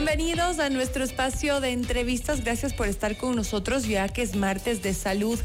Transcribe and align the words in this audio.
Bienvenidos 0.00 0.60
a 0.60 0.70
nuestro 0.70 1.02
espacio 1.02 1.60
de 1.60 1.70
entrevistas. 1.70 2.44
Gracias 2.44 2.72
por 2.72 2.86
estar 2.86 3.16
con 3.16 3.34
nosotros 3.34 3.88
ya 3.88 4.08
que 4.08 4.22
es 4.22 4.36
martes 4.36 4.80
de 4.80 4.94
salud. 4.94 5.40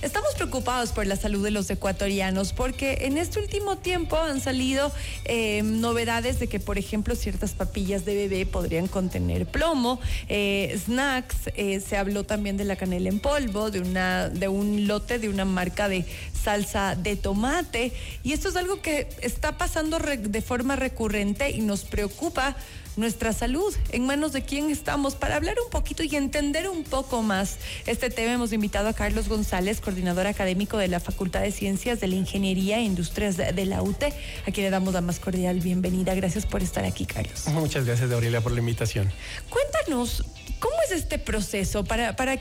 Estamos 0.00 0.34
preocupados 0.36 0.92
por 0.92 1.06
la 1.06 1.16
salud 1.16 1.44
de 1.44 1.50
los 1.50 1.68
ecuatorianos 1.68 2.54
porque 2.54 3.00
en 3.02 3.18
este 3.18 3.38
último 3.40 3.76
tiempo 3.76 4.16
han 4.16 4.40
salido 4.40 4.90
eh, 5.26 5.60
novedades 5.62 6.40
de 6.40 6.46
que, 6.46 6.58
por 6.58 6.78
ejemplo, 6.78 7.14
ciertas 7.14 7.52
papillas 7.52 8.06
de 8.06 8.14
bebé 8.14 8.46
podrían 8.46 8.86
contener 8.86 9.44
plomo, 9.44 10.00
eh, 10.30 10.80
snacks, 10.82 11.50
eh, 11.54 11.80
se 11.80 11.98
habló 11.98 12.24
también 12.24 12.56
de 12.56 12.64
la 12.64 12.76
canela 12.76 13.10
en 13.10 13.20
polvo, 13.20 13.70
de, 13.70 13.80
una, 13.80 14.30
de 14.30 14.48
un 14.48 14.86
lote 14.86 15.18
de 15.18 15.28
una 15.28 15.44
marca 15.44 15.90
de 15.90 16.06
salsa 16.42 16.94
de 16.94 17.16
tomate 17.16 17.92
y 18.22 18.32
esto 18.32 18.48
es 18.48 18.56
algo 18.56 18.80
que 18.80 19.08
está 19.20 19.58
pasando 19.58 19.98
de 19.98 20.40
forma 20.40 20.76
recurrente 20.76 21.50
y 21.50 21.60
nos 21.60 21.84
preocupa 21.84 22.56
nuestra 23.00 23.32
salud, 23.32 23.74
en 23.90 24.06
manos 24.06 24.32
de 24.32 24.42
quién 24.42 24.70
estamos. 24.70 25.16
Para 25.16 25.36
hablar 25.36 25.56
un 25.64 25.70
poquito 25.70 26.02
y 26.04 26.14
entender 26.14 26.68
un 26.68 26.84
poco 26.84 27.22
más 27.22 27.56
este 27.86 28.10
tema, 28.10 28.34
hemos 28.34 28.52
invitado 28.52 28.88
a 28.88 28.92
Carlos 28.92 29.28
González, 29.28 29.80
coordinador 29.80 30.26
académico 30.26 30.76
de 30.76 30.88
la 30.88 31.00
Facultad 31.00 31.40
de 31.40 31.50
Ciencias 31.50 32.00
de 32.00 32.06
la 32.06 32.14
Ingeniería 32.14 32.78
e 32.78 32.82
Industrias 32.82 33.36
de 33.36 33.64
la 33.66 33.82
UTE, 33.82 34.12
a 34.46 34.52
quien 34.52 34.66
le 34.66 34.70
damos 34.70 34.94
la 34.94 35.00
más 35.00 35.18
cordial 35.18 35.60
bienvenida. 35.60 36.14
Gracias 36.14 36.46
por 36.46 36.62
estar 36.62 36.84
aquí, 36.84 37.06
Carlos. 37.06 37.48
Muchas 37.48 37.86
gracias, 37.86 38.10
Aurelia, 38.12 38.40
por 38.40 38.52
la 38.52 38.60
invitación. 38.60 39.10
Cuéntanos, 39.48 40.24
¿Cómo 40.58 40.74
es 40.84 40.92
este 40.92 41.18
proceso 41.18 41.84
para, 41.84 42.16
para, 42.16 42.36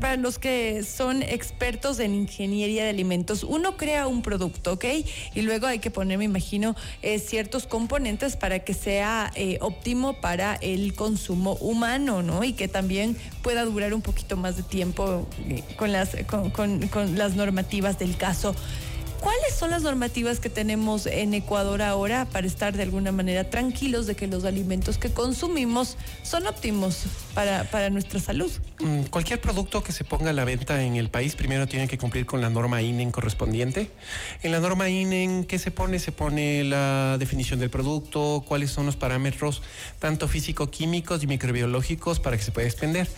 para, 0.00 0.16
los 0.16 0.38
que 0.38 0.82
son 0.82 1.22
expertos 1.22 1.98
en 2.00 2.14
ingeniería 2.14 2.84
de 2.84 2.90
alimentos? 2.90 3.44
Uno 3.44 3.76
crea 3.76 4.06
un 4.06 4.22
producto, 4.22 4.72
¿ok? 4.72 4.84
Y 5.34 5.42
luego 5.42 5.66
hay 5.66 5.78
que 5.78 5.90
poner, 5.90 6.18
me 6.18 6.24
imagino, 6.24 6.74
eh, 7.02 7.18
ciertos 7.18 7.66
componentes 7.66 8.36
para 8.36 8.60
que 8.60 8.74
sea 8.74 9.30
eh, 9.34 9.58
óptimo 9.60 10.20
para 10.20 10.56
el 10.56 10.94
consumo 10.94 11.54
humano, 11.60 12.22
¿no? 12.22 12.42
Y 12.44 12.52
que 12.52 12.68
también 12.68 13.16
pueda 13.42 13.64
durar 13.64 13.94
un 13.94 14.02
poquito 14.02 14.36
más 14.36 14.56
de 14.56 14.62
tiempo 14.62 15.26
eh, 15.48 15.62
con, 15.76 15.92
las, 15.92 16.16
con, 16.26 16.50
con 16.88 17.18
las 17.18 17.34
normativas 17.36 17.98
del 17.98 18.16
caso. 18.16 18.54
¿Cuáles 19.20 19.45
son 19.56 19.70
las 19.70 19.82
normativas 19.82 20.38
que 20.38 20.50
tenemos 20.50 21.06
en 21.06 21.32
Ecuador 21.32 21.80
ahora 21.80 22.26
para 22.26 22.46
estar 22.46 22.76
de 22.76 22.82
alguna 22.82 23.10
manera 23.10 23.48
tranquilos 23.48 24.06
de 24.06 24.14
que 24.14 24.26
los 24.26 24.44
alimentos 24.44 24.98
que 24.98 25.10
consumimos 25.10 25.96
son 26.22 26.46
óptimos 26.46 27.04
para, 27.32 27.64
para 27.64 27.88
nuestra 27.88 28.20
salud? 28.20 28.52
Mm, 28.80 29.04
cualquier 29.04 29.40
producto 29.40 29.82
que 29.82 29.92
se 29.92 30.04
ponga 30.04 30.30
a 30.30 30.32
la 30.34 30.44
venta 30.44 30.82
en 30.82 30.96
el 30.96 31.08
país 31.08 31.36
primero 31.36 31.66
tiene 31.66 31.88
que 31.88 31.96
cumplir 31.96 32.26
con 32.26 32.42
la 32.42 32.50
norma 32.50 32.82
INEN 32.82 33.10
correspondiente. 33.10 33.90
En 34.42 34.52
la 34.52 34.60
norma 34.60 34.90
INEN, 34.90 35.44
¿qué 35.44 35.58
se 35.58 35.70
pone? 35.70 35.98
Se 36.00 36.12
pone 36.12 36.62
la 36.62 37.16
definición 37.18 37.58
del 37.58 37.70
producto, 37.70 38.44
cuáles 38.46 38.70
son 38.70 38.84
los 38.84 38.96
parámetros 38.96 39.62
tanto 39.98 40.28
físico-químicos 40.28 41.22
y 41.22 41.26
microbiológicos 41.26 42.20
para 42.20 42.36
que 42.36 42.42
se 42.42 42.52
pueda 42.52 42.68
expender. 42.68 43.08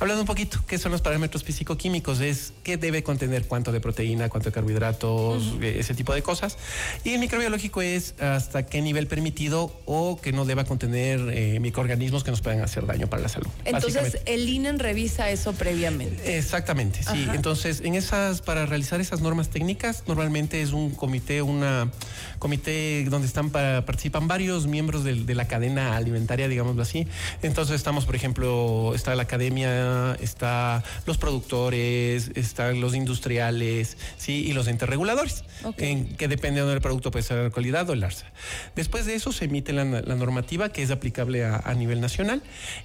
Hablando 0.00 0.22
un 0.22 0.26
poquito, 0.26 0.58
¿qué 0.66 0.78
son 0.78 0.90
los 0.90 1.02
parámetros 1.02 1.44
físico-químicos? 1.44 2.20
Es 2.20 2.52
qué 2.64 2.76
debe 2.76 3.04
contener 3.04 3.46
cuánto 3.46 3.70
de 3.70 3.80
proteína, 3.80 4.28
cuánto 4.28 4.48
de 4.48 4.54
carbohidratos, 4.54 5.60
ese 5.84 5.94
tipo 5.94 6.14
de 6.14 6.22
cosas. 6.22 6.56
Y 7.04 7.10
el 7.10 7.20
microbiológico 7.20 7.82
es 7.82 8.14
hasta 8.20 8.66
qué 8.66 8.82
nivel 8.82 9.06
permitido 9.06 9.72
o 9.86 10.20
que 10.20 10.32
no 10.32 10.44
deba 10.44 10.64
contener 10.64 11.20
eh, 11.32 11.60
microorganismos 11.60 12.24
que 12.24 12.30
nos 12.30 12.40
puedan 12.40 12.60
hacer 12.60 12.86
daño 12.86 13.06
para 13.06 13.22
la 13.22 13.28
salud. 13.28 13.48
Entonces, 13.64 14.18
el 14.26 14.48
INEN 14.48 14.78
revisa 14.78 15.30
eso 15.30 15.52
previamente. 15.52 16.36
Exactamente, 16.36 17.00
sí. 17.02 17.28
Entonces, 17.32 17.82
en 17.84 17.94
esas, 17.94 18.42
para 18.42 18.66
realizar 18.66 19.00
esas 19.00 19.20
normas 19.20 19.50
técnicas, 19.50 20.04
normalmente 20.06 20.62
es 20.62 20.72
un 20.72 20.90
comité, 20.90 21.42
una 21.42 21.90
comité 22.38 23.04
donde 23.08 23.26
están 23.26 23.50
para, 23.50 23.84
participan 23.84 24.26
varios 24.28 24.66
miembros 24.66 25.04
de, 25.04 25.34
la 25.34 25.48
cadena 25.48 25.96
alimentaria, 25.96 26.48
digámoslo 26.48 26.82
así. 26.82 27.06
Entonces, 27.42 27.76
estamos, 27.76 28.04
por 28.06 28.16
ejemplo, 28.16 28.92
está 28.94 29.14
la 29.14 29.24
academia, 29.24 30.16
está 30.20 30.82
los 31.06 31.18
productores, 31.18 32.30
están 32.34 32.80
los 32.80 32.94
industriales, 32.94 33.96
sí, 34.16 34.44
y 34.46 34.52
los 34.52 34.68
entes 34.68 34.88
reguladores 34.88 35.44
que 35.76 36.28
depende 36.28 36.64
del 36.64 36.80
producto 36.80 37.10
puede 37.10 37.22
ser 37.22 37.38
la 37.38 37.50
calidad 37.50 37.88
o 37.90 37.92
el 37.92 38.04
ARSA. 38.04 38.26
Después 38.76 39.06
de 39.06 39.14
eso 39.14 39.32
se 39.32 39.46
emite 39.46 39.72
la, 39.72 39.84
normativa 39.84 40.70
que 40.70 40.82
es 40.82 40.90
aplicable 40.90 41.44
a, 41.44 41.74
nivel 41.74 42.00
nacional 42.00 42.42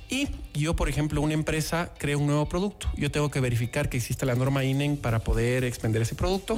y 0.09 0.29
yo, 0.53 0.75
por 0.75 0.89
ejemplo, 0.89 1.21
una 1.21 1.33
empresa 1.33 1.91
crea 1.97 2.17
un 2.17 2.25
nuevo 2.25 2.49
producto. 2.49 2.87
Yo 2.97 3.11
tengo 3.11 3.29
que 3.29 3.39
verificar 3.39 3.87
que 3.89 3.97
exista 3.97 4.25
la 4.25 4.35
norma 4.35 4.63
INEN 4.63 4.97
para 4.97 5.19
poder 5.19 5.63
expender 5.63 6.01
ese 6.01 6.15
producto 6.15 6.57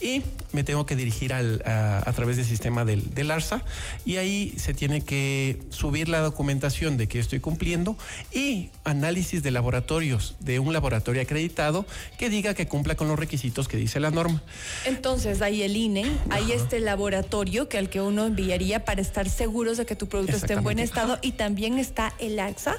y 0.00 0.22
me 0.52 0.62
tengo 0.62 0.84
que 0.84 0.96
dirigir 0.96 1.32
a, 1.32 2.12
través 2.14 2.36
del 2.36 2.44
sistema 2.44 2.84
del, 2.84 3.14
del 3.14 3.30
ARSA 3.30 3.62
y 4.04 4.16
ahí 4.16 4.54
se 4.56 4.74
tiene 4.74 5.00
que 5.02 5.58
subir 5.70 6.08
la 6.08 6.20
documentación 6.20 6.96
de 6.96 7.08
que 7.08 7.18
estoy 7.18 7.40
cumpliendo 7.40 7.96
y 8.32 8.68
análisis 8.84 9.42
de 9.42 9.50
laboratorios 9.50 10.36
de 10.40 10.58
un 10.58 10.72
laboratorio 10.72 11.22
acreditado 11.22 11.86
que 12.18 12.28
diga 12.28 12.54
que 12.54 12.66
cumpla 12.66 12.94
con 12.94 13.08
los 13.08 13.18
requisitos 13.18 13.68
que 13.68 13.76
dice 13.76 14.00
la 14.00 14.10
norma. 14.10 14.42
Entonces, 14.84 15.42
hay 15.42 15.62
el 15.62 15.69
INE, 15.76 16.04
hay 16.30 16.52
este 16.52 16.80
laboratorio 16.80 17.68
que 17.68 17.78
al 17.78 17.88
que 17.88 18.00
uno 18.00 18.26
enviaría 18.26 18.84
para 18.84 19.00
estar 19.00 19.28
seguros 19.28 19.76
de 19.76 19.86
que 19.86 19.96
tu 19.96 20.08
producto 20.08 20.36
esté 20.36 20.54
en 20.54 20.62
buen 20.62 20.78
estado. 20.78 21.18
Y 21.22 21.32
también 21.32 21.78
está 21.78 22.12
el 22.18 22.38
AXA 22.38 22.76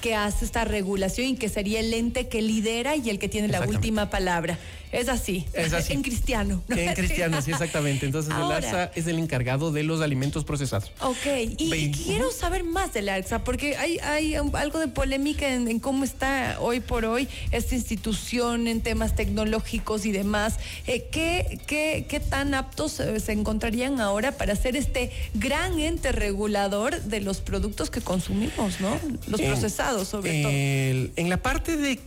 que 0.00 0.14
hace 0.14 0.44
esta 0.44 0.64
regulación 0.64 1.28
y 1.28 1.36
que 1.36 1.48
sería 1.48 1.80
el 1.80 1.92
ente 1.94 2.28
que 2.28 2.42
lidera 2.42 2.96
y 2.96 3.10
el 3.10 3.18
que 3.18 3.28
tiene 3.28 3.48
la 3.48 3.62
última 3.62 4.10
palabra. 4.10 4.58
Es 4.92 5.08
así. 5.08 5.44
Es 5.52 5.72
así. 5.72 5.92
En 5.92 6.02
cristiano. 6.02 6.62
En 6.68 6.94
cristiano, 6.94 7.40
sí, 7.42 7.50
exactamente. 7.50 8.06
Entonces 8.06 8.32
el 8.34 8.50
AXA 8.50 8.92
es 8.94 9.06
el 9.06 9.18
encargado 9.18 9.72
de 9.72 9.82
los 9.82 10.00
alimentos 10.00 10.44
procesados. 10.44 10.92
Ok. 11.00 11.26
Y, 11.58 11.90
quiero 11.90 12.30
saber 12.30 12.64
más 12.64 12.92
del 12.92 13.08
AXA 13.08 13.44
porque 13.44 13.76
hay, 13.76 13.98
hay 13.98 14.34
algo 14.34 14.78
de 14.78 14.88
polémica 14.88 15.52
en, 15.52 15.78
cómo 15.80 16.04
está 16.04 16.58
hoy 16.60 16.80
por 16.80 17.04
hoy 17.04 17.28
esta 17.50 17.74
institución 17.74 18.68
en 18.68 18.80
temas 18.80 19.16
tecnológicos 19.16 20.06
y 20.06 20.12
demás. 20.12 20.58
Eh, 20.86 21.08
¿qué, 21.10 21.60
qué, 21.66 22.06
qué, 22.08 22.20
tan 22.20 22.54
aptos 22.54 22.92
se 22.92 23.32
encontrarían 23.32 24.00
ahora 24.00 24.32
para 24.32 24.56
ser 24.56 24.76
este 24.76 25.10
gran 25.34 25.78
ente 25.78 26.12
regulador 26.12 27.02
de 27.02 27.20
los 27.20 27.40
productos 27.40 27.90
que 27.90 28.00
consumimos, 28.00 28.80
¿no? 28.80 28.98
Los 29.26 29.40
procesados, 29.40 30.08
sobre 30.08 30.42
todo. 30.42 30.52
En 30.52 31.28
la 31.28 31.38
parte 31.38 31.76
de 31.76 31.98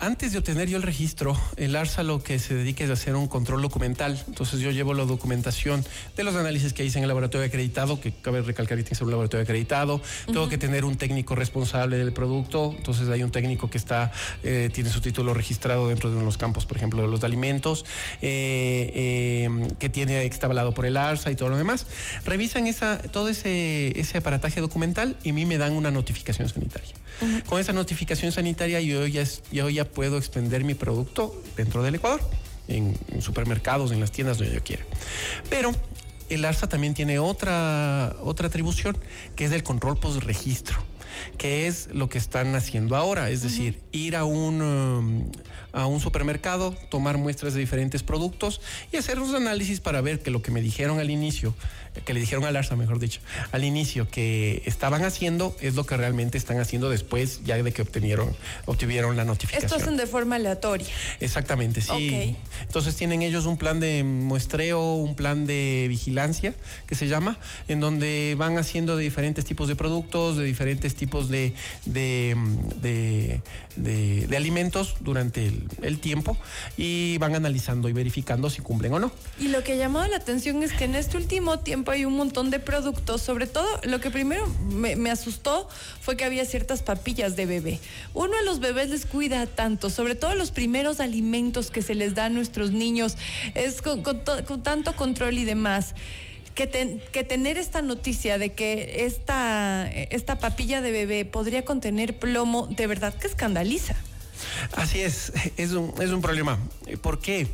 antes 0.00 0.32
de 0.32 0.38
obtener 0.38 0.68
yo 0.68 0.76
el 0.76 0.82
registro, 0.82 1.38
el 1.56 1.76
ARSA 1.76 2.02
lo 2.02 2.22
que 2.22 2.31
se 2.38 2.54
dedica 2.54 2.84
es 2.84 2.90
a 2.90 2.94
hacer 2.94 3.14
un 3.14 3.28
control 3.28 3.62
documental. 3.62 4.22
Entonces 4.26 4.60
yo 4.60 4.70
llevo 4.70 4.94
la 4.94 5.04
documentación 5.04 5.84
de 6.16 6.24
los 6.24 6.34
análisis 6.34 6.72
que 6.72 6.84
hice 6.84 6.98
en 6.98 7.04
el 7.04 7.08
laboratorio 7.08 7.46
acreditado, 7.46 8.00
que 8.00 8.12
cabe 8.12 8.42
recalcar 8.42 8.76
que 8.76 8.82
tiene 8.82 8.88
que 8.90 8.94
ser 8.94 9.04
un 9.04 9.10
laboratorio 9.10 9.44
acreditado. 9.44 10.00
Tengo 10.26 10.48
que 10.48 10.58
tener 10.58 10.84
un 10.84 10.96
técnico 10.96 11.34
responsable 11.34 11.98
del 11.98 12.12
producto. 12.12 12.74
Entonces 12.76 13.08
hay 13.08 13.22
un 13.22 13.30
técnico 13.30 13.70
que 13.70 13.78
está, 13.78 14.12
eh, 14.42 14.70
tiene 14.72 14.90
su 14.90 15.00
título 15.00 15.34
registrado 15.34 15.88
dentro 15.88 16.10
de 16.10 16.22
los 16.22 16.38
campos, 16.38 16.66
por 16.66 16.76
ejemplo, 16.76 17.02
de 17.02 17.08
los 17.08 17.24
alimentos, 17.24 17.84
eh, 18.20 18.90
eh, 18.94 19.68
que 19.78 19.88
tiene, 19.88 20.20
que 20.20 20.34
está 20.34 20.46
avalado 20.46 20.74
por 20.74 20.86
el 20.86 20.96
ARSA 20.96 21.30
y 21.30 21.36
todo 21.36 21.48
lo 21.48 21.56
demás. 21.56 21.86
Revisan 22.24 22.66
esa, 22.66 22.98
todo 22.98 23.28
ese, 23.28 23.98
ese 23.98 24.18
aparataje 24.18 24.60
documental 24.60 25.16
y 25.22 25.30
a 25.30 25.32
mí 25.32 25.46
me 25.46 25.58
dan 25.58 25.72
una 25.72 25.90
notificación 25.90 26.48
sanitaria. 26.48 26.92
Con 27.46 27.60
esa 27.60 27.72
notificación 27.72 28.32
sanitaria 28.32 28.80
yo 28.80 29.06
ya, 29.06 29.24
yo 29.52 29.68
ya 29.68 29.84
puedo 29.84 30.18
expender 30.18 30.64
mi 30.64 30.74
producto 30.74 31.40
dentro 31.56 31.82
del 31.82 31.94
Ecuador, 31.94 32.11
en, 32.68 32.96
supermercados, 33.20 33.92
en 33.92 34.00
las 34.00 34.12
tiendas 34.12 34.38
donde 34.38 34.54
yo 34.54 34.62
quiera. 34.62 34.84
Pero 35.50 35.72
el 36.28 36.44
ARSA 36.44 36.68
también 36.68 36.94
tiene 36.94 37.18
otra, 37.18 38.16
otra 38.22 38.48
atribución, 38.48 38.96
que 39.36 39.44
es 39.44 39.52
el 39.52 39.62
control 39.62 39.98
post-registro 39.98 40.82
que 41.38 41.66
es 41.66 41.88
lo 41.92 42.08
que 42.08 42.18
están 42.18 42.54
haciendo 42.54 42.96
ahora, 42.96 43.30
es 43.30 43.42
decir, 43.42 43.80
ir 43.92 44.16
a 44.16 44.24
un, 44.24 44.62
um, 44.62 45.30
a 45.72 45.86
un 45.86 46.00
supermercado, 46.00 46.74
tomar 46.88 47.18
muestras 47.18 47.54
de 47.54 47.60
diferentes 47.60 48.02
productos 48.02 48.60
y 48.92 48.96
hacer 48.96 49.18
unos 49.18 49.34
análisis 49.34 49.80
para 49.80 50.00
ver 50.00 50.20
que 50.20 50.30
lo 50.30 50.42
que 50.42 50.50
me 50.50 50.60
dijeron 50.60 50.98
al 50.98 51.10
inicio, 51.10 51.54
que 52.04 52.14
le 52.14 52.20
dijeron 52.20 52.44
al 52.44 52.56
ARSA, 52.56 52.76
mejor 52.76 52.98
dicho, 52.98 53.20
al 53.52 53.64
inicio 53.64 54.08
que 54.08 54.62
estaban 54.64 55.04
haciendo 55.04 55.54
es 55.60 55.74
lo 55.74 55.84
que 55.84 55.96
realmente 55.96 56.38
están 56.38 56.58
haciendo 56.58 56.88
después 56.88 57.42
ya 57.44 57.62
de 57.62 57.72
que 57.72 57.82
obtuvieron, 57.82 58.34
obtuvieron 58.66 59.16
la 59.16 59.24
notificación. 59.24 59.66
Esto 59.66 59.76
hacen 59.76 59.96
de 59.96 60.06
forma 60.06 60.36
aleatoria. 60.36 60.86
Exactamente, 61.20 61.80
sí. 61.80 62.36
Entonces 62.62 62.96
tienen 62.96 63.22
ellos 63.22 63.46
un 63.46 63.58
plan 63.58 63.78
de 63.80 64.04
muestreo, 64.04 64.94
un 64.94 65.14
plan 65.14 65.46
de 65.46 65.86
vigilancia 65.88 66.54
que 66.86 66.94
se 66.94 67.08
llama, 67.08 67.38
en 67.68 67.80
donde 67.80 68.34
van 68.38 68.58
haciendo 68.58 68.96
de 68.96 69.04
diferentes 69.04 69.44
tipos 69.44 69.68
de 69.68 69.76
productos, 69.76 70.36
de 70.36 70.44
diferentes 70.44 70.94
tipos 70.94 71.28
de, 71.28 71.52
de, 71.84 72.36
de, 73.76 74.36
alimentos 74.36 74.96
durante 75.00 75.46
el, 75.46 75.61
el, 75.82 75.98
tiempo 75.98 76.36
y 76.76 77.18
van 77.18 77.34
analizando 77.34 77.88
y 77.88 77.92
verificando 77.92 78.50
si 78.50 78.62
cumplen 78.62 78.92
o 78.94 78.98
no. 78.98 79.12
Y 79.38 79.48
lo 79.48 79.62
que 79.62 79.72
ha 79.72 79.76
llamado 79.76 80.08
la 80.08 80.16
atención 80.16 80.62
es 80.62 80.72
que 80.72 80.84
en 80.84 80.94
este 80.94 81.16
último 81.16 81.60
tiempo 81.60 81.90
hay 81.90 82.04
un 82.04 82.16
montón 82.16 82.50
de 82.50 82.58
productos, 82.58 83.22
sobre 83.22 83.46
todo 83.46 83.66
lo 83.84 84.00
que 84.00 84.10
primero 84.10 84.46
me, 84.68 85.10
asustó 85.10 85.68
fue 86.00 86.16
que 86.16 86.24
había 86.24 86.44
ciertas 86.44 86.82
papillas 86.82 87.36
de 87.36 87.46
bebé. 87.46 87.80
Uno 88.14 88.36
a 88.38 88.42
los 88.42 88.60
bebés 88.60 88.90
les 88.90 89.06
cuida 89.06 89.46
tanto, 89.46 89.90
sobre 89.90 90.14
todo 90.14 90.34
los 90.34 90.50
primeros 90.50 91.00
alimentos 91.00 91.70
que 91.70 91.82
se 91.82 91.94
les 91.94 92.14
da 92.14 92.26
a 92.26 92.30
nuestros 92.30 92.72
niños, 92.72 93.16
es 93.54 93.82
con, 93.82 94.02
con 94.02 94.62
tanto 94.62 94.96
control 94.96 95.38
y 95.38 95.44
demás. 95.44 95.94
que, 96.54 97.00
que 97.12 97.24
tener 97.24 97.58
esta 97.58 97.82
noticia 97.82 98.38
de 98.38 98.52
que 98.52 99.06
esta, 99.06 99.90
esta 99.90 100.38
papilla 100.38 100.80
de 100.80 100.92
bebé 100.92 101.24
podría 101.24 101.64
contener 101.64 102.18
plomo, 102.18 102.66
de 102.66 102.86
verdad 102.86 103.14
que 103.14 103.26
escandaliza. 103.26 103.96
Así 104.76 105.00
es, 105.00 105.32
es 105.56 105.72
un, 105.72 105.92
es 106.00 106.10
un 106.10 106.20
problema. 106.20 106.58
¿Por 107.00 107.20
qué? 107.20 107.48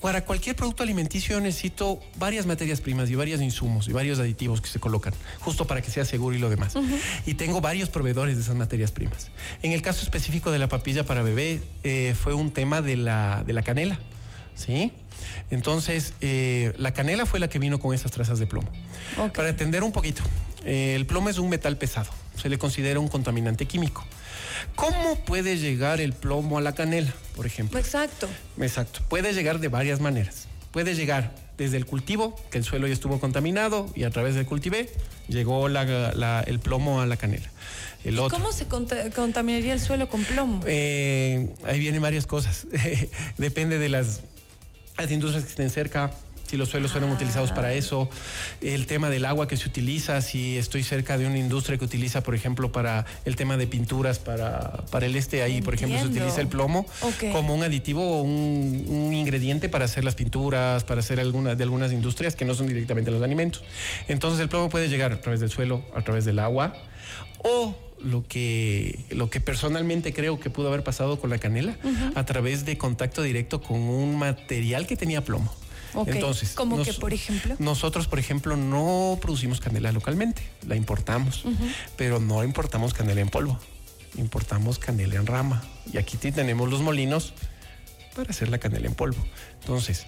Para 0.00 0.24
cualquier 0.24 0.56
producto 0.56 0.82
alimenticio 0.82 1.38
necesito 1.40 2.00
varias 2.16 2.46
materias 2.46 2.80
primas 2.80 3.10
y 3.10 3.14
varios 3.14 3.42
insumos 3.42 3.86
y 3.86 3.92
varios 3.92 4.18
aditivos 4.18 4.62
que 4.62 4.68
se 4.68 4.80
colocan, 4.80 5.12
justo 5.40 5.66
para 5.66 5.82
que 5.82 5.90
sea 5.90 6.06
seguro 6.06 6.34
y 6.34 6.38
lo 6.38 6.48
demás. 6.48 6.72
Y 7.26 7.34
tengo 7.34 7.60
varios 7.60 7.90
proveedores 7.90 8.36
de 8.36 8.42
esas 8.42 8.56
materias 8.56 8.92
primas. 8.92 9.28
En 9.62 9.72
el 9.72 9.82
caso 9.82 10.02
específico 10.02 10.50
de 10.50 10.58
la 10.58 10.68
papilla 10.68 11.04
para 11.04 11.20
bebé, 11.20 11.60
eh, 11.84 12.14
fue 12.18 12.32
un 12.32 12.50
tema 12.50 12.80
de 12.80 12.96
la, 12.96 13.44
de 13.46 13.52
la 13.52 13.62
canela, 13.62 13.98
¿sí? 14.54 14.90
Entonces, 15.50 16.14
eh, 16.22 16.72
la 16.78 16.94
canela 16.94 17.26
fue 17.26 17.38
la 17.38 17.48
que 17.48 17.58
vino 17.58 17.78
con 17.78 17.94
esas 17.94 18.10
trazas 18.10 18.38
de 18.38 18.46
plomo. 18.46 18.70
Para 19.34 19.50
entender 19.50 19.82
un 19.82 19.92
poquito, 19.92 20.22
el 20.64 21.06
plomo 21.06 21.28
es 21.28 21.38
un 21.38 21.48
metal 21.48 21.76
pesado, 21.76 22.10
se 22.40 22.48
le 22.48 22.58
considera 22.58 23.00
un 23.00 23.08
contaminante 23.08 23.66
químico. 23.66 24.04
¿Cómo 24.74 25.16
puede 25.24 25.58
llegar 25.58 26.00
el 26.00 26.12
plomo 26.12 26.58
a 26.58 26.60
la 26.60 26.74
canela, 26.74 27.12
por 27.36 27.46
ejemplo? 27.46 27.78
Exacto. 27.78 28.28
Exacto. 28.58 29.00
Puede 29.08 29.32
llegar 29.32 29.58
de 29.60 29.68
varias 29.68 30.00
maneras. 30.00 30.46
Puede 30.70 30.94
llegar 30.94 31.34
desde 31.58 31.76
el 31.76 31.84
cultivo, 31.84 32.40
que 32.50 32.58
el 32.58 32.64
suelo 32.64 32.86
ya 32.86 32.94
estuvo 32.94 33.20
contaminado 33.20 33.90
y 33.94 34.04
a 34.04 34.10
través 34.10 34.34
del 34.34 34.46
cultivé 34.46 34.88
llegó 35.28 35.66
el 35.66 36.60
plomo 36.60 37.00
a 37.00 37.06
la 37.06 37.16
canela. 37.16 37.50
¿Y 38.04 38.14
¿Cómo 38.14 38.50
se 38.50 38.66
contaminaría 38.66 39.74
el 39.74 39.80
suelo 39.80 40.08
con 40.08 40.24
plomo? 40.24 40.62
Eh, 40.66 41.50
ahí 41.66 41.78
vienen 41.78 42.00
varias 42.00 42.26
cosas. 42.26 42.66
Depende 43.36 43.78
de 43.78 43.90
las, 43.90 44.22
las 44.96 45.10
industrias 45.10 45.44
que 45.44 45.50
estén 45.50 45.68
cerca, 45.68 46.12
si 46.50 46.56
los 46.56 46.68
suelos 46.68 46.90
fueron 46.90 47.12
utilizados 47.12 47.52
para 47.52 47.72
eso, 47.74 48.10
el 48.60 48.86
tema 48.86 49.08
del 49.08 49.24
agua 49.24 49.46
que 49.46 49.56
se 49.56 49.68
utiliza, 49.68 50.20
si 50.20 50.58
estoy 50.58 50.82
cerca 50.82 51.16
de 51.16 51.26
una 51.26 51.38
industria 51.38 51.78
que 51.78 51.84
utiliza, 51.84 52.24
por 52.24 52.34
ejemplo, 52.34 52.72
para 52.72 53.06
el 53.24 53.36
tema 53.36 53.56
de 53.56 53.68
pinturas, 53.68 54.18
para, 54.18 54.84
para 54.90 55.06
el 55.06 55.14
este 55.14 55.42
ahí, 55.42 55.62
por 55.62 55.74
ejemplo, 55.74 56.00
se 56.00 56.06
utiliza 56.06 56.40
el 56.40 56.48
plomo 56.48 56.86
como 57.30 57.54
un 57.54 57.62
aditivo 57.62 58.02
o 58.02 58.22
un, 58.22 59.12
ingrediente 59.12 59.68
para 59.68 59.84
hacer 59.84 60.02
las 60.02 60.16
pinturas, 60.16 60.82
para 60.82 61.00
hacer 61.00 61.20
algunas 61.20 61.56
de 61.56 61.62
algunas 61.62 61.92
industrias 61.92 62.34
que 62.34 62.44
no 62.44 62.54
son 62.54 62.66
directamente 62.66 63.12
los 63.12 63.22
alimentos. 63.22 63.62
Entonces 64.08 64.40
el 64.40 64.48
plomo 64.48 64.70
puede 64.70 64.88
llegar 64.88 65.12
a 65.12 65.20
través 65.20 65.38
del 65.38 65.50
suelo, 65.50 65.84
a 65.94 66.02
través 66.02 66.24
del 66.24 66.40
agua 66.40 66.74
o 67.44 67.76
lo 68.02 68.26
que, 68.26 68.98
lo 69.10 69.30
que 69.30 69.40
personalmente 69.40 70.12
creo 70.12 70.40
que 70.40 70.50
pudo 70.50 70.68
haber 70.68 70.82
pasado 70.82 71.20
con 71.20 71.30
la 71.30 71.38
canela 71.38 71.76
a 72.14 72.24
través 72.24 72.64
de 72.64 72.76
contacto 72.76 73.22
directo 73.22 73.60
con 73.60 73.78
un 73.78 74.18
material 74.18 74.86
que 74.86 74.96
tenía 74.96 75.22
plomo. 75.22 75.52
Entonces, 76.06 76.52
¿Cómo 76.54 76.82
que, 76.82 76.92
por 76.92 77.12
ejemplo? 77.12 77.56
Nosotros, 77.58 78.06
por 78.06 78.18
ejemplo, 78.18 78.56
no 78.56 79.18
producimos 79.20 79.60
canela 79.60 79.92
localmente, 79.92 80.42
la 80.66 80.76
importamos, 80.76 81.44
pero 81.96 82.20
no 82.20 82.44
importamos 82.44 82.94
canela 82.94 83.20
en 83.20 83.28
polvo, 83.28 83.58
importamos 84.16 84.78
canela 84.78 85.16
en 85.16 85.26
rama. 85.26 85.62
Y 85.92 85.98
aquí 85.98 86.16
tenemos 86.16 86.70
los 86.70 86.80
molinos 86.80 87.34
para 88.14 88.30
hacer 88.30 88.48
la 88.48 88.58
canela 88.58 88.86
en 88.86 88.94
polvo. 88.94 89.24
Entonces, 89.60 90.06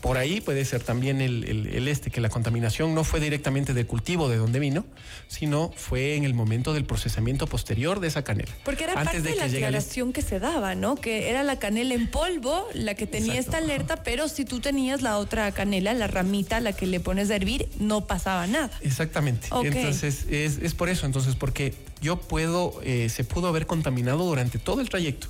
por 0.00 0.18
ahí 0.18 0.40
puede 0.40 0.64
ser 0.64 0.82
también 0.82 1.20
el, 1.20 1.88
este, 1.88 2.10
que 2.10 2.20
la 2.20 2.28
contaminación 2.28 2.94
no 2.94 3.04
fue 3.04 3.20
directamente 3.20 3.74
del 3.74 3.86
cultivo 3.86 4.28
de 4.28 4.36
donde 4.36 4.58
vino, 4.58 4.84
sino 5.28 5.72
fue 5.76 6.16
en 6.16 6.24
el 6.24 6.34
momento 6.34 6.72
del 6.72 6.84
procesamiento 6.84 7.46
posterior 7.46 8.00
de 8.00 8.08
esa 8.08 8.22
canela. 8.22 8.52
Porque 8.64 8.84
era 8.84 8.94
parte 8.94 9.20
de, 9.20 9.34
la 9.36 9.44
aclaración 9.44 10.12
que 10.12 10.22
se 10.22 10.38
daba, 10.38 10.74
¿no? 10.74 10.96
Que 10.96 11.30
era 11.30 11.42
la 11.42 11.58
canela 11.58 11.94
en 11.94 12.08
polvo 12.10 12.66
la 12.74 12.94
que 12.94 13.06
tenía 13.06 13.38
esta 13.38 13.58
alerta, 13.58 14.02
pero 14.02 14.28
si 14.28 14.44
tú 14.44 14.60
tenías 14.60 15.02
la 15.02 15.18
otra 15.18 15.50
canela, 15.52 15.94
la 15.94 16.06
ramita, 16.06 16.60
la 16.60 16.72
que 16.72 16.86
le 16.86 17.00
pones 17.00 17.30
a 17.30 17.36
hervir, 17.36 17.68
no 17.78 18.06
pasaba 18.06 18.46
nada. 18.46 18.70
Exactamente. 18.82 19.48
Entonces, 19.62 20.26
es, 20.30 20.74
por 20.74 20.88
eso, 20.88 21.06
entonces, 21.06 21.34
porque 21.34 21.74
yo 22.00 22.16
puedo, 22.20 22.80
eh, 22.82 23.08
se 23.08 23.24
pudo 23.24 23.48
haber 23.48 23.66
contaminado 23.66 24.24
durante 24.24 24.58
todo 24.58 24.80
el 24.80 24.88
trayecto 24.88 25.28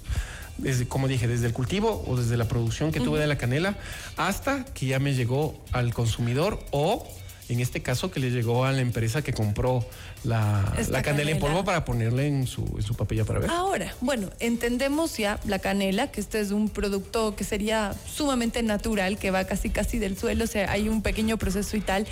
desde, 0.58 0.86
como 0.86 1.08
dije, 1.08 1.28
desde 1.28 1.46
el 1.46 1.52
cultivo 1.52 2.04
o 2.06 2.16
desde 2.16 2.36
la 2.36 2.46
producción 2.46 2.92
que 2.92 3.00
tuve 3.00 3.18
de 3.18 3.26
la 3.26 3.38
canela 3.38 3.76
hasta 4.16 4.64
que 4.64 4.86
ya 4.86 4.98
me 4.98 5.14
llegó 5.14 5.54
al 5.72 5.92
consumidor 5.92 6.58
o 6.70 7.06
en 7.48 7.60
este 7.60 7.80
caso 7.80 8.10
que 8.10 8.20
le 8.20 8.30
llegó 8.30 8.64
a 8.64 8.72
la 8.72 8.80
empresa 8.80 9.22
que 9.22 9.32
compró 9.32 9.84
la, 10.24 10.74
canela, 11.04 11.30
en 11.30 11.38
polvo 11.38 11.64
para 11.64 11.84
ponerle 11.84 12.26
en 12.26 12.46
su, 12.46 12.62
en 12.76 12.82
su 12.82 12.94
papilla 12.94 13.24
para 13.24 13.38
ver. 13.38 13.50
Ahora, 13.50 13.94
bueno, 14.00 14.30
entendemos 14.40 15.16
ya 15.16 15.38
la 15.44 15.60
canela, 15.60 16.10
que 16.10 16.20
este 16.20 16.40
es 16.40 16.50
un 16.50 16.68
producto 16.68 17.36
que 17.36 17.44
sería 17.44 17.94
sumamente 18.12 18.62
natural, 18.62 19.18
que 19.18 19.30
va 19.30 19.44
casi 19.44 19.70
casi 19.70 19.98
del 19.98 20.18
suelo, 20.18 20.44
o 20.44 20.48
sea, 20.48 20.70
hay 20.72 20.88
un 20.88 21.02
pequeño 21.02 21.36
proceso 21.36 21.76
y 21.76 21.80
tal. 21.80 22.06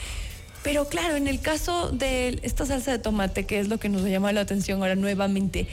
Pero 0.63 0.89
claro, 0.89 1.17
en 1.17 1.27
el 1.27 1.41
caso 1.41 1.91
de 1.91 2.39
esta 2.43 2.65
salsa 2.65 2.93
de 2.93 2.99
tomate, 2.99 3.45
que 3.45 3.59
es 3.59 3.69
lo 3.69 3.79
que 3.79 3.89
nos 3.89 4.03
llama 4.05 4.33
la 4.33 4.41
atención 4.41 4.81
ahora 4.81 4.95
nuevamente, 4.95 5.67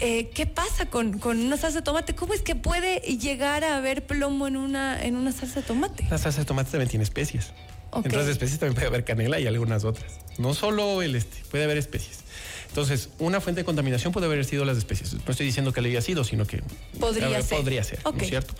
eh, 0.00 0.30
¿Qué 0.34 0.46
pasa 0.46 0.86
con, 0.86 1.20
una 1.24 1.56
salsa 1.56 1.78
de 1.78 1.84
tomate? 1.84 2.14
¿Cómo 2.14 2.34
es 2.34 2.42
que 2.42 2.54
puede 2.54 3.00
llegar 3.00 3.64
a 3.64 3.76
haber 3.76 4.06
plomo 4.06 4.46
en 4.46 4.56
una, 4.56 5.02
en 5.02 5.16
una 5.16 5.32
salsa 5.32 5.60
de 5.60 5.66
tomate? 5.66 6.06
La 6.10 6.18
salsa 6.18 6.40
de 6.40 6.44
tomate 6.44 6.70
también 6.70 6.88
tiene 6.88 7.04
especies. 7.04 7.52
Okay. 7.90 8.04
Entre 8.04 8.18
las 8.18 8.28
especies 8.28 8.58
también 8.58 8.74
puede 8.74 8.86
haber 8.86 9.04
canela 9.04 9.40
y 9.40 9.46
algunas 9.46 9.84
otras. 9.84 10.18
No 10.36 10.54
solo 10.54 11.00
el 11.02 11.14
este, 11.14 11.42
puede 11.50 11.64
haber 11.64 11.78
especies. 11.78 12.20
Entonces, 12.68 13.08
una 13.18 13.40
fuente 13.40 13.62
de 13.62 13.64
contaminación 13.64 14.12
puede 14.12 14.26
haber 14.26 14.44
sido 14.44 14.64
las 14.64 14.76
especies. 14.76 15.14
No 15.14 15.30
estoy 15.30 15.46
diciendo 15.46 15.72
que 15.72 15.80
le 15.80 15.88
haya 15.88 16.02
sido, 16.02 16.22
sino 16.22 16.46
que 16.46 16.62
podría 17.00 17.42
ser. 17.42 17.58
Podría 17.58 17.82
ser, 17.82 18.00
¿no 18.04 18.14
es 18.20 18.28
cierto? 18.28 18.54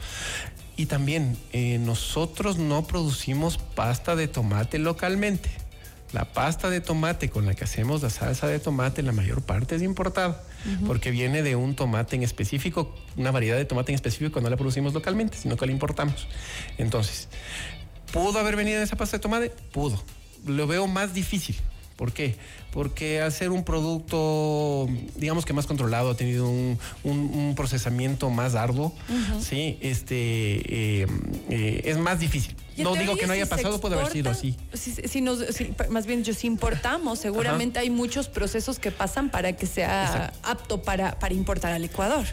Y 0.77 0.87
también, 0.87 1.37
eh, 1.53 1.79
nosotros 1.79 2.57
no 2.57 2.87
producimos 2.87 3.59
pasta 3.59 4.17
de 4.17 4.29
tomate 4.29 4.79
localmente. 4.79 5.51
La 6.13 6.25
pasta 6.33 6.71
de 6.71 6.81
tomate 6.81 7.29
con 7.29 7.45
la 7.45 7.55
que 7.55 7.65
hacemos 7.65 8.03
la 8.03 8.09
salsa 8.09 8.47
de 8.47 8.59
tomate, 8.59 9.03
la 9.03 9.13
mayor 9.13 9.43
parte 9.43 9.77
es 9.77 9.83
importada, 9.83 10.43
porque 10.87 11.11
viene 11.11 11.43
de 11.43 11.55
un 11.55 11.75
tomate 11.75 12.17
en 12.17 12.23
específico, 12.23 12.95
una 13.17 13.31
variedad 13.31 13.57
de 13.57 13.67
tomate 13.67 13.93
en 13.93 13.97
específico, 13.97 14.41
no 14.41 14.49
la 14.49 14.57
producimos 14.57 14.95
localmente, 14.95 15.37
sino 15.37 15.57
que 15.57 15.67
la 15.67 15.73
importamos. 15.73 16.27
Entonces, 16.79 17.29
¿pudo 18.13 18.39
haber 18.39 18.57
venido 18.57 18.83
esa 18.83 18.97
pasta 18.97 19.19
de 19.19 19.21
tomate? 19.21 19.51
Pudo. 19.73 20.03
Lo 20.47 20.67
veo 20.67 20.87
más 20.87 21.13
difícil. 21.13 21.57
¿Por 21.97 22.13
qué? 22.13 22.37
Porque 22.73 23.27
ser 23.31 23.51
un 23.51 23.65
producto, 23.65 24.89
digamos 25.17 25.45
que 25.45 25.53
más 25.53 25.67
controlado, 25.67 26.11
ha 26.11 26.17
tenido 26.17 26.49
un, 26.49 27.55
procesamiento 27.57 28.31
más 28.31 28.55
arduo, 28.55 28.93
¿sí? 29.41 29.79
Este, 29.81 30.15
eh, 31.03 31.07
eh, 31.51 31.83
es 31.85 31.99
más 31.99 32.21
difícil. 32.21 32.55
No 32.83 32.95
digo 32.95 33.17
que 33.17 33.27
no 33.27 33.33
haya 33.33 33.47
pasado, 33.47 33.81
puede 33.81 33.97
haber 33.97 34.13
sido 34.13 34.31
así. 34.31 34.57
Si, 34.73 35.21
nos, 35.21 35.41
más 35.91 36.07
bien, 36.07 36.25
si 36.25 36.47
importamos, 36.47 37.19
seguramente 37.19 37.79
hay 37.79 37.91
muchos 37.91 38.29
procesos 38.29 38.79
que 38.79 38.91
pasan 38.91 39.31
para 39.31 39.55
que 39.55 39.67
sea 39.67 40.33
apto 40.43 40.83
para, 40.83 41.19
para 41.19 41.35
importar 41.35 41.73
al 41.73 41.85
Ecuador. 41.85 42.25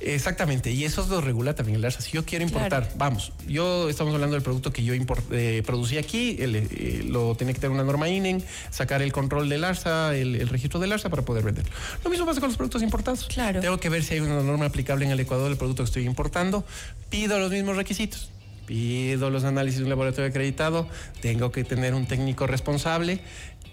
Exactamente, 0.00 0.70
y 0.70 0.84
eso 0.84 1.06
lo 1.08 1.20
regula 1.20 1.54
también 1.54 1.76
el 1.76 1.84
ARSA. 1.84 2.02
Si 2.02 2.12
yo 2.12 2.24
quiero 2.24 2.44
importar, 2.44 2.90
vamos, 2.96 3.32
yo 3.46 3.88
estamos 3.88 4.12
hablando 4.14 4.34
del 4.34 4.42
producto 4.42 4.72
que 4.72 4.84
yo 4.84 4.92
eh, 5.30 5.62
producí 5.64 5.96
aquí, 5.96 6.36
eh, 6.38 7.04
lo 7.06 7.34
tiene 7.36 7.54
que 7.54 7.60
tener 7.60 7.74
una 7.74 7.84
norma 7.84 8.08
INEN, 8.08 8.44
sacar 8.70 9.00
el 9.00 9.12
control 9.12 9.48
del 9.48 9.63
ARSA, 9.64 10.14
el, 10.16 10.48
registro 10.48 10.80
del 10.80 10.92
ARSA 10.92 11.08
para 11.08 11.22
poder 11.22 11.44
venderlo. 11.44 11.72
Lo 12.04 12.10
mismo 12.10 12.26
pasa 12.26 12.40
con 12.40 12.48
los 12.48 12.56
productos 12.56 12.82
importados. 12.82 13.26
Claro. 13.26 13.60
Tengo 13.60 13.78
que 13.78 13.88
ver 13.88 14.02
si 14.02 14.14
hay 14.14 14.20
una 14.20 14.42
norma 14.42 14.66
aplicable 14.66 15.04
en 15.04 15.10
el 15.10 15.20
Ecuador 15.20 15.48
del 15.48 15.58
producto 15.58 15.82
que 15.82 15.88
estoy 15.88 16.04
importando, 16.04 16.64
pido 17.10 17.38
los 17.38 17.50
mismos 17.50 17.76
requisitos 17.76 18.30
pido 18.66 19.30
los 19.30 19.44
análisis 19.44 19.80
de 19.80 19.84
un 19.84 19.90
laboratorio 19.90 20.28
acreditado, 20.30 20.88
tengo 21.20 21.52
que 21.52 21.64
tener 21.64 21.94
un 21.94 22.06
técnico 22.06 22.46
responsable 22.46 23.20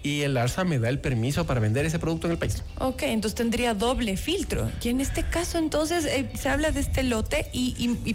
y 0.02 0.22
el 0.22 0.36
ARSA 0.36 0.64
me 0.64 0.78
da 0.78 0.88
el 0.88 0.98
permiso 0.98 1.46
para 1.46 1.60
vender 1.60 1.86
ese 1.86 1.98
producto 1.98 2.26
en 2.26 2.32
el 2.32 2.38
país. 2.38 2.62
Ok, 2.78 3.02
entonces 3.04 3.36
tendría 3.36 3.74
doble 3.74 4.16
filtro. 4.16 4.70
Y 4.82 4.88
en 4.88 5.00
este 5.00 5.22
caso, 5.22 5.58
entonces, 5.58 6.04
eh, 6.04 6.28
se 6.34 6.48
habla 6.48 6.72
de 6.72 6.80
este 6.80 7.02
lote 7.02 7.46
y, 7.52 7.72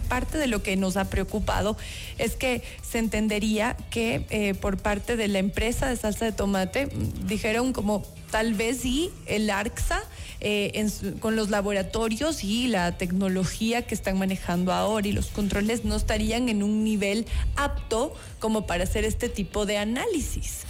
parte 0.08 0.38
de 0.38 0.46
lo 0.46 0.62
que 0.62 0.76
nos 0.76 0.96
ha 0.96 1.10
preocupado 1.10 1.76
es 2.18 2.34
que 2.34 2.62
se 2.82 2.98
entendería 2.98 3.76
que 3.90 4.24
eh, 4.30 4.54
por 4.54 4.78
parte 4.78 5.16
de 5.16 5.28
la 5.28 5.38
empresa 5.38 5.88
de 5.88 5.96
salsa 5.96 6.24
de 6.24 6.32
tomate 6.32 6.88
dijeron 7.26 7.72
como 7.72 8.02
tal 8.30 8.54
vez 8.54 8.78
sí 8.80 9.10
el 9.26 9.50
ARSA 9.50 10.00
eh, 10.40 10.88
con 11.20 11.34
los 11.34 11.50
laboratorios 11.50 12.44
y 12.44 12.68
la 12.68 12.96
tecnología 12.96 13.82
que 13.82 13.94
están 13.94 14.18
manejando 14.18 14.72
ahora 14.72 15.08
y 15.08 15.12
los 15.12 15.26
controles 15.26 15.84
no 15.84 15.96
estarían 15.96 16.48
en 16.48 16.62
un 16.62 16.84
nivel 16.84 17.26
apto 17.56 18.14
como 18.38 18.66
para 18.66 18.84
hacer 18.84 19.04
este 19.04 19.28
tipo 19.28 19.66
de 19.66 19.78
análisis. 19.78 20.64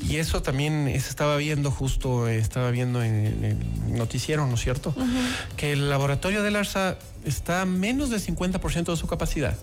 Y 0.00 0.16
eso 0.16 0.42
también 0.42 0.86
se 0.86 1.08
estaba 1.08 1.36
viendo 1.36 1.70
justo, 1.70 2.28
estaba 2.28 2.70
viendo 2.70 3.02
en, 3.02 3.44
el 3.44 3.94
noticiero, 3.96 4.46
¿no 4.46 4.54
es 4.54 4.60
cierto? 4.60 4.94
Que 5.56 5.72
el 5.72 5.90
laboratorio 5.90 6.42
del 6.42 6.56
ARSA 6.56 6.96
está 7.24 7.62
a 7.62 7.66
menos 7.66 8.10
del 8.10 8.20
50% 8.20 8.84
de 8.90 8.96
su 8.96 9.06
capacidad. 9.06 9.56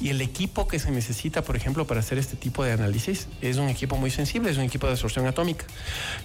Y 0.00 0.08
el 0.08 0.20
equipo 0.22 0.66
que 0.66 0.78
se 0.78 0.90
necesita, 0.90 1.42
por 1.42 1.56
ejemplo, 1.56 1.86
para 1.86 2.00
hacer 2.00 2.18
este 2.18 2.36
tipo 2.36 2.64
de 2.64 2.72
análisis 2.72 3.28
es 3.42 3.58
un 3.58 3.68
equipo 3.68 3.96
muy 3.96 4.10
sensible, 4.10 4.50
es 4.50 4.56
un 4.56 4.64
equipo 4.64 4.86
de 4.86 4.92
absorción 4.92 5.26
atómica, 5.26 5.66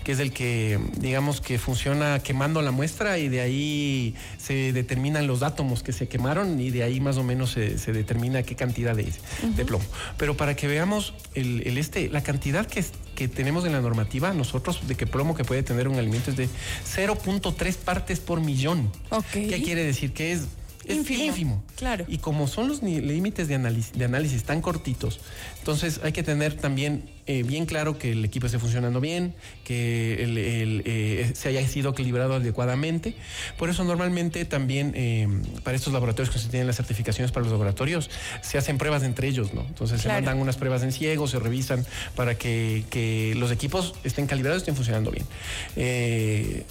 que 0.04 0.14
es 0.14 0.20
el 0.20 0.32
que, 0.32 0.80
digamos, 0.98 1.42
que 1.42 1.60
funciona 1.60 2.20
quemando 2.20 2.62
la 2.62 2.72
muestra 2.72 3.18
y 3.18 3.28
de 3.28 3.42
ahí 3.42 4.16
se 4.38 4.72
determinan 4.72 5.28
los 5.28 5.44
átomos 5.44 5.84
que 5.84 5.92
se 5.92 6.08
quemaron 6.08 6.60
y 6.60 6.70
de 6.70 6.84
ahí 6.84 7.02
más 7.02 7.18
o 7.18 7.24
menos 7.24 7.52
se, 7.52 7.76
determina 7.92 8.44
qué 8.44 8.56
cantidad 8.56 8.96
de, 8.96 9.12
de, 9.56 9.66
plomo. 9.66 9.86
Pero 10.18 10.38
para 10.38 10.56
que 10.56 10.68
veamos 10.68 11.14
el, 11.34 11.78
este, 11.78 12.10
la 12.10 12.24
cantidad 12.24 12.66
que, 12.66 12.84
que 13.16 13.28
tenemos 13.28 13.66
en 13.66 13.74
la 13.74 13.82
normativa, 13.82 14.34
nosotros, 14.34 14.88
de 14.88 14.96
que 14.96 15.06
plomo 15.06 15.36
que 15.36 15.44
puede 15.44 15.64
tener 15.64 15.88
un 15.88 15.98
alimento 15.98 16.32
es 16.32 16.38
de 16.38 16.48
0.3 16.96 17.76
partes 17.76 18.20
por 18.22 18.40
millón. 18.40 18.90
¿Qué 19.34 19.62
quiere 19.62 19.84
decir? 19.84 20.14
Que 20.14 20.32
es 20.32 20.48
es 20.88 21.10
ínfimo. 21.10 21.64
Claro. 21.76 22.06
Y 22.08 22.20
como 22.20 22.48
son 22.48 22.68
los 22.68 22.82
límites 22.84 23.48
de 23.48 23.56
análisis, 23.56 23.94
de 23.94 24.06
análisis 24.06 24.44
tan 24.44 24.62
cortitos, 24.62 25.20
entonces 25.60 26.00
hay 26.04 26.12
que 26.12 26.24
tener 26.24 26.54
también 26.54 27.10
eh, 27.28 27.42
bien 27.42 27.66
claro 27.66 27.98
que 27.98 28.12
el 28.12 28.24
equipo 28.24 28.46
esté 28.46 28.60
funcionando 28.60 29.02
bien, 29.02 29.34
que 29.64 30.22
el, 30.22 30.84
eh, 30.86 31.32
se 31.34 31.50
haya 31.50 31.68
sido 31.68 31.90
equilibrado 31.90 32.36
adecuadamente. 32.36 33.16
Por 33.58 33.72
eso 33.72 33.84
normalmente 33.84 34.46
también 34.46 34.94
eh, 34.96 35.28
para 35.64 35.76
estos 35.76 35.92
laboratorios 35.92 36.32
que 36.32 36.38
se 36.38 36.50
tienen 36.50 36.68
las 36.68 36.76
certificaciones 36.76 37.32
para 37.32 37.46
los 37.46 37.52
laboratorios, 37.52 38.12
se 38.42 38.60
hacen 38.60 38.78
pruebas 38.78 39.02
entre 39.02 39.28
ellos, 39.28 39.56
¿no? 39.56 39.62
Entonces 39.62 40.02
se 40.02 40.08
mandan 40.08 40.38
unas 40.38 40.58
pruebas 40.58 40.84
en 40.84 40.92
ciego, 40.92 41.28
se 41.28 41.40
revisan 41.40 41.84
para 42.16 42.38
que, 42.38 42.84
que 42.92 43.34
los 43.36 43.52
equipos 43.52 43.96
estén 44.04 44.28
calibrados, 44.28 44.62
estén 44.62 44.76
funcionando 44.76 45.10
bien. 45.10 45.26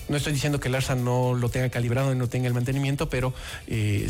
no 0.09 0.16
estoy 0.16 0.33
diciendo 0.33 0.61
que 0.61 0.68
el 0.68 0.75
ARSA 0.76 0.94
no 0.94 1.35
lo 1.35 1.49
tenga 1.49 1.68
calibrado 1.68 2.12
y 2.12 2.16
no 2.16 2.28
tenga 2.28 2.47
el 2.47 2.54
mantenimiento, 2.54 3.09
pero 3.09 3.35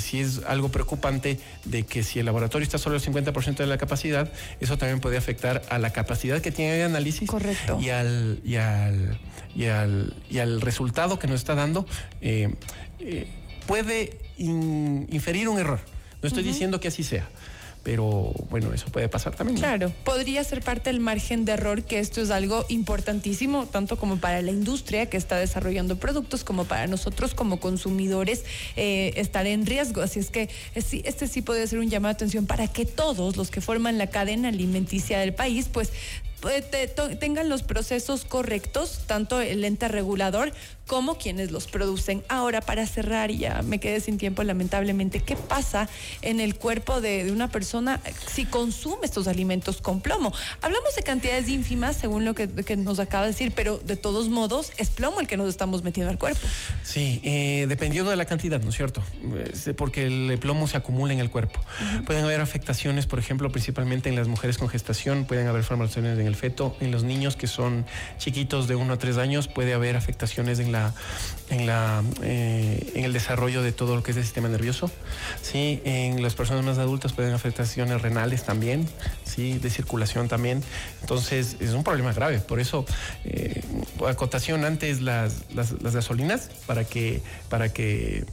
sí 0.00 0.20
es 0.20 0.42
algo 0.46 0.70
preocupante 0.70 1.38
de 1.64 1.84
que 1.84 2.02
si 2.02 2.18
el 2.18 2.26
laboratorio 2.26 2.64
está 2.64 2.78
solo 2.78 2.96
al 2.96 3.02
50% 3.02 3.56
de 3.56 3.66
la 3.66 3.78
capacidad, 3.78 4.32
eso 4.60 4.78
también 4.78 5.00
puede 5.00 5.16
afectar 5.16 5.62
a 5.68 5.78
la 5.78 5.90
capacidad 5.90 6.40
que 6.40 6.50
tiene 6.50 6.74
de 6.74 6.84
análisis 6.84 7.28
Correcto. 7.28 7.78
Y, 7.80 7.90
al, 7.90 8.40
y, 8.44 8.56
al, 8.56 9.18
y, 9.54 9.66
al, 9.66 10.14
y 10.30 10.38
al 10.38 10.60
resultado 10.60 11.18
que 11.18 11.26
nos 11.26 11.40
está 11.40 11.54
dando, 11.54 11.86
eh, 12.20 12.54
eh, 13.00 13.26
puede 13.66 14.18
inferir 14.36 15.48
un 15.48 15.58
error. 15.58 15.80
No 16.22 16.28
estoy 16.28 16.42
diciendo 16.42 16.80
que 16.80 16.88
así 16.88 17.02
sea 17.02 17.28
pero 17.84 18.32
bueno, 18.48 18.72
eso 18.72 18.86
puede 18.86 19.08
pasar 19.08 19.36
también. 19.36 19.58
Claro, 19.58 19.92
podría 20.04 20.42
ser 20.42 20.62
parte 20.62 20.90
del 20.90 21.00
margen 21.00 21.44
de 21.44 21.52
error, 21.52 21.82
que 21.82 21.98
esto 21.98 22.22
es 22.22 22.30
algo 22.30 22.64
importantísimo, 22.68 23.66
tanto 23.66 23.96
como 23.96 24.16
para 24.16 24.40
la 24.40 24.50
industria 24.50 25.06
que 25.06 25.18
está 25.18 25.36
desarrollando 25.36 25.96
productos, 25.96 26.42
como 26.42 26.64
para 26.64 26.86
nosotros 26.86 27.34
como 27.34 27.60
consumidores 27.60 28.44
eh, 28.76 29.12
estar 29.16 29.46
en 29.46 29.66
riesgo. 29.66 30.00
Así 30.00 30.18
es 30.18 30.30
que 30.30 30.48
este 30.74 31.28
sí 31.28 31.42
puede 31.42 31.66
ser 31.66 31.78
un 31.78 31.90
llamado 31.90 32.14
de 32.14 32.16
atención 32.16 32.46
para 32.46 32.66
que 32.68 32.86
todos 32.86 33.36
los 33.36 33.50
que 33.50 33.60
forman 33.60 33.98
la 33.98 34.06
cadena 34.08 34.48
alimenticia 34.48 35.18
del 35.18 35.34
país, 35.34 35.68
pues 35.70 35.92
tengan 37.20 37.48
los 37.48 37.62
procesos 37.62 38.24
correctos, 38.24 39.00
tanto 39.06 39.40
el 39.40 39.64
ente 39.64 39.88
regulador 39.88 40.52
como 40.86 41.16
quienes 41.16 41.50
los 41.50 41.66
producen. 41.66 42.22
Ahora, 42.28 42.60
para 42.60 42.86
cerrar, 42.86 43.30
ya 43.30 43.62
me 43.62 43.80
quedé 43.80 44.00
sin 44.00 44.18
tiempo 44.18 44.42
lamentablemente, 44.42 45.20
¿qué 45.20 45.36
pasa 45.36 45.88
en 46.22 46.40
el 46.40 46.56
cuerpo 46.56 47.00
de, 47.00 47.30
una 47.32 47.48
persona 47.48 48.00
si 48.32 48.44
consume 48.44 49.06
estos 49.06 49.28
alimentos 49.28 49.80
con 49.80 50.00
plomo? 50.00 50.32
Hablamos 50.60 50.94
de 50.94 51.02
cantidades 51.02 51.48
ínfimas, 51.48 51.96
según 51.96 52.24
lo 52.24 52.34
que, 52.34 52.48
nos 52.76 52.98
acaba 52.98 53.24
de 53.24 53.30
decir, 53.30 53.52
pero 53.54 53.78
de 53.78 53.96
todos 53.96 54.28
modos 54.28 54.72
es 54.76 54.90
plomo 54.90 55.20
el 55.20 55.26
que 55.26 55.36
nos 55.36 55.48
estamos 55.48 55.82
metiendo 55.82 56.10
al 56.10 56.18
cuerpo. 56.18 56.46
Sí, 56.82 57.20
eh, 57.24 57.66
dependiendo 57.68 58.10
de 58.10 58.16
la 58.16 58.26
cantidad, 58.26 58.60
¿no 58.60 58.70
es 58.70 58.76
cierto? 58.76 59.02
Porque 59.76 60.06
el 60.06 60.38
plomo 60.38 60.66
se 60.66 60.76
acumula 60.76 61.12
en 61.12 61.20
el 61.20 61.30
cuerpo. 61.30 61.60
Pueden 62.06 62.24
haber 62.24 62.40
afectaciones, 62.40 63.06
por 63.06 63.18
ejemplo, 63.18 63.50
principalmente 63.50 64.08
en 64.08 64.16
las 64.16 64.28
mujeres 64.28 64.58
con 64.58 64.68
gestación, 64.68 65.24
pueden 65.24 65.46
haber 65.46 65.64
formaciones 65.64 66.18
en 66.18 66.26
el 66.26 66.36
feto, 66.36 66.76
en 66.80 66.90
los 66.90 67.04
niños 67.04 67.36
que 67.36 67.46
son 67.46 67.86
chiquitos 68.18 68.68
de 68.68 68.74
1 68.74 68.92
a 68.92 68.98
3 68.98 69.16
años, 69.18 69.48
puede 69.48 69.72
haber 69.72 69.96
afectaciones 69.96 70.58
en 70.58 70.73
en, 71.50 71.66
la, 71.66 72.02
eh, 72.22 72.92
en 72.94 73.04
el 73.04 73.12
desarrollo 73.12 73.62
de 73.62 73.72
todo 73.72 73.96
lo 73.96 74.02
que 74.02 74.10
es 74.10 74.16
el 74.16 74.24
sistema 74.24 74.48
nervioso. 74.48 74.90
¿sí? 75.42 75.80
En 75.84 76.22
las 76.22 76.34
personas 76.34 76.64
más 76.64 76.78
adultas 76.78 77.12
pueden 77.12 77.32
afectaciones 77.32 78.02
renales 78.02 78.44
también, 78.44 78.88
¿sí? 79.24 79.58
de 79.58 79.70
circulación 79.70 80.28
también. 80.28 80.62
Entonces 81.00 81.56
es 81.60 81.70
un 81.70 81.84
problema 81.84 82.12
grave. 82.12 82.40
Por 82.40 82.60
eso, 82.60 82.84
eh, 83.24 83.62
acotación 84.08 84.64
antes 84.64 85.00
las, 85.00 85.44
las, 85.54 85.82
las 85.82 85.94
gasolinas 85.94 86.50
para 86.66 86.84
que, 86.84 87.22
para 87.48 87.72
que 87.72 88.24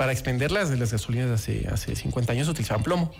para 0.00 0.12
expenderlas 0.12 0.70
de 0.70 0.78
las 0.78 0.92
gasolinas 0.92 1.28
hace, 1.30 1.68
hace 1.70 1.94
50 1.94 2.32
años 2.32 2.48
utilizaban 2.48 2.82
plomo. 2.82 3.12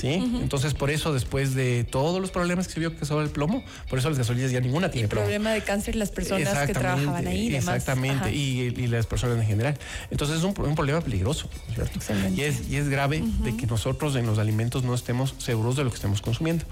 ¿sí? 0.00 0.22
Entonces, 0.40 0.72
por 0.72 0.88
eso, 0.88 1.12
después 1.12 1.56
de 1.56 1.82
todos 1.82 2.20
los 2.20 2.30
problemas 2.30 2.68
que 2.68 2.74
se 2.74 2.78
vio 2.78 2.96
que 2.96 3.04
sobre 3.04 3.24
el 3.24 3.32
plomo, 3.32 3.64
por 3.90 3.98
eso 3.98 4.08
las 4.08 4.18
gasolinas 4.18 4.52
ya 4.52 4.60
ninguna 4.60 4.88
tiene 4.88 5.08
plomo. 5.08 5.22
El 5.22 5.32
problema 5.32 5.50
de 5.50 5.62
cáncer, 5.62 5.96
las 5.96 6.12
personas 6.12 6.56
que 6.64 6.74
trabajaban 6.74 7.26
ahí. 7.26 7.52
Exactamente, 7.56 8.32
y, 8.32 8.72
y, 8.76 8.86
las 8.86 9.06
personas 9.06 9.38
en 9.38 9.46
general. 9.46 9.76
Entonces, 10.12 10.36
es 10.36 10.44
un, 10.44 10.54
un 10.56 10.76
problema 10.76 11.00
peligroso, 11.00 11.50
¿cierto? 11.74 11.98
Y 12.32 12.42
es, 12.42 12.68
y 12.70 12.76
es 12.76 12.88
grave 12.88 13.20
de 13.42 13.56
que 13.56 13.66
nosotros 13.66 14.14
en 14.14 14.24
los 14.24 14.38
alimentos 14.38 14.84
no 14.84 14.94
estemos 14.94 15.34
seguros 15.38 15.74
de 15.74 15.82
lo 15.82 15.90
que 15.90 15.96
estemos 15.96 16.22
consumiendo. 16.22 16.66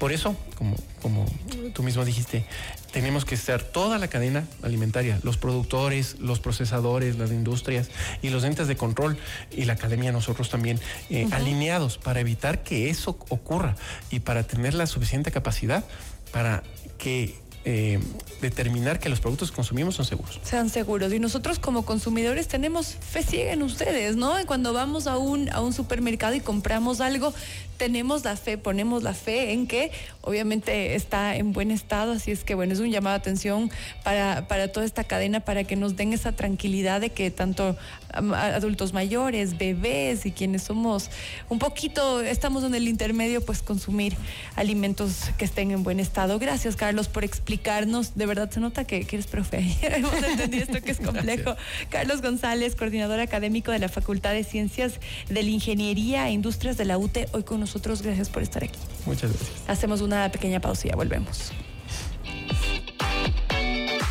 Por 0.00 0.10
eso, 0.10 0.36
como, 0.58 0.74
como 1.00 1.24
tú 1.72 1.84
mismo 1.84 2.04
dijiste, 2.04 2.46
tenemos 2.94 3.24
que 3.24 3.34
estar 3.34 3.60
toda 3.60 3.98
la 3.98 4.06
cadena 4.06 4.46
alimentaria, 4.62 5.18
los 5.24 5.36
productores, 5.36 6.16
los 6.20 6.38
procesadores, 6.38 7.18
las 7.18 7.32
industrias 7.32 7.90
y 8.22 8.28
los 8.28 8.44
entes 8.44 8.68
de 8.68 8.76
control 8.76 9.03
y 9.50 9.64
la 9.64 9.74
academia 9.74 10.12
nosotros 10.12 10.50
también 10.50 10.80
eh, 11.10 11.28
alineados 11.32 11.98
para 11.98 12.20
evitar 12.20 12.62
que 12.62 12.90
eso 12.90 13.10
ocurra 13.28 13.76
y 14.10 14.20
para 14.20 14.42
tener 14.44 14.74
la 14.74 14.86
suficiente 14.86 15.30
capacidad 15.30 15.84
para 16.32 16.62
que 16.98 17.34
eh, 17.64 17.98
determinar 18.40 18.98
que 18.98 19.08
los 19.08 19.20
productos 19.20 19.50
que 19.50 19.56
consumimos 19.56 19.94
son 19.94 20.04
seguros. 20.04 20.38
Sean 20.42 20.68
seguros. 20.68 21.12
Y 21.12 21.18
nosotros 21.18 21.58
como 21.58 21.84
consumidores 21.84 22.46
tenemos 22.46 22.96
fe 23.00 23.22
ciega 23.22 23.52
en 23.52 23.62
ustedes, 23.62 24.16
¿no? 24.16 24.34
Cuando 24.46 24.72
vamos 24.72 25.06
a 25.06 25.16
un, 25.16 25.50
a 25.50 25.60
un 25.60 25.72
supermercado 25.72 26.34
y 26.34 26.40
compramos 26.40 27.00
algo, 27.00 27.32
tenemos 27.76 28.24
la 28.24 28.36
fe, 28.36 28.58
ponemos 28.58 29.02
la 29.02 29.14
fe 29.14 29.52
en 29.52 29.66
que 29.66 29.90
obviamente 30.20 30.94
está 30.94 31.36
en 31.36 31.52
buen 31.52 31.70
estado, 31.70 32.12
así 32.12 32.30
es 32.30 32.44
que 32.44 32.54
bueno, 32.54 32.72
es 32.72 32.80
un 32.80 32.90
llamado 32.90 33.14
de 33.14 33.20
atención 33.20 33.70
para, 34.04 34.46
para 34.46 34.68
toda 34.68 34.86
esta 34.86 35.04
cadena, 35.04 35.40
para 35.40 35.64
que 35.64 35.76
nos 35.76 35.96
den 35.96 36.12
esa 36.12 36.32
tranquilidad 36.32 37.00
de 37.00 37.10
que 37.10 37.30
tanto 37.30 37.76
adultos 38.12 38.92
mayores, 38.92 39.58
bebés 39.58 40.24
y 40.24 40.32
quienes 40.32 40.62
somos 40.62 41.10
un 41.48 41.58
poquito, 41.58 42.20
estamos 42.20 42.62
en 42.62 42.74
el 42.74 42.86
intermedio, 42.86 43.44
pues 43.44 43.62
consumir 43.62 44.16
alimentos 44.54 45.30
que 45.36 45.44
estén 45.44 45.70
en 45.70 45.82
buen 45.82 45.98
estado. 45.98 46.38
Gracias 46.38 46.76
Carlos 46.76 47.08
por 47.08 47.24
explicarnos, 47.54 48.16
de 48.16 48.26
verdad 48.26 48.50
se 48.50 48.60
nota 48.60 48.84
que, 48.84 49.06
eres 49.10 49.26
profe, 49.26 49.58
hemos 49.82 50.14
entendido 50.14 50.64
esto 50.64 50.82
que 50.82 50.90
es 50.90 50.98
complejo. 50.98 51.56
Carlos 51.88 52.20
González, 52.20 52.74
coordinador 52.74 53.20
académico 53.20 53.70
de 53.70 53.78
la 53.78 53.88
Facultad 53.88 54.32
de 54.32 54.44
Ciencias 54.44 54.94
de 55.28 55.42
la 55.42 55.48
Ingeniería 55.48 56.28
e 56.28 56.32
Industrias 56.32 56.76
de 56.76 56.84
la 56.84 56.98
UTE, 56.98 57.28
hoy 57.32 57.44
con 57.44 57.60
nosotros. 57.60 58.02
Gracias 58.02 58.28
por 58.28 58.42
estar 58.42 58.64
aquí. 58.64 58.78
Muchas 59.06 59.30
gracias. 59.30 59.62
Hacemos 59.68 60.00
una 60.00 60.30
pequeña 60.30 60.60
pausa 60.60 60.86
y 60.86 60.90
ya 60.90 60.96
volvemos. 60.96 61.52